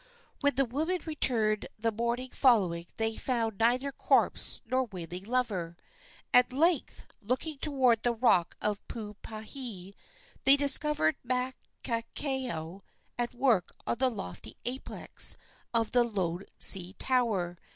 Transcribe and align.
When 0.39 0.55
the 0.55 0.65
women 0.65 0.97
returned 1.05 1.67
the 1.77 1.91
morning 1.91 2.31
following 2.31 2.87
they 2.95 3.17
found 3.17 3.59
neither 3.59 3.91
corpse 3.91 4.59
nor 4.65 4.85
wailing 4.85 5.25
lover. 5.25 5.77
At 6.33 6.51
length, 6.51 7.05
looking 7.21 7.59
toward 7.59 8.01
the 8.01 8.15
rock 8.15 8.57
of 8.63 8.81
Puupehe, 8.87 9.93
they 10.43 10.57
discovered 10.57 11.17
Makakehau 11.23 12.81
at 13.19 13.35
work 13.35 13.75
on 13.85 13.99
the 13.99 14.09
lofty 14.09 14.57
apex 14.65 15.37
of 15.71 15.91
the 15.91 16.03
lone 16.03 16.45
sea 16.57 16.93
tower. 16.97 17.55